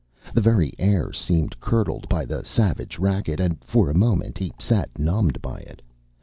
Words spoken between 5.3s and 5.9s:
by it.